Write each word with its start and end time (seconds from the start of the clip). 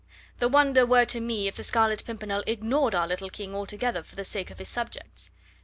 The 0.39 0.47
wonder 0.47 0.83
were 0.83 1.05
to 1.05 1.19
me 1.19 1.47
if 1.47 1.55
the 1.57 1.63
Scarlet 1.63 2.03
Pimpernel 2.05 2.43
ignored 2.47 2.95
our 2.95 3.07
little 3.07 3.29
King 3.29 3.53
altogether 3.53 4.01
for 4.01 4.15
the 4.15 4.25
sake 4.25 4.49
of 4.49 4.57
his 4.57 4.67
subjects. 4.67 5.29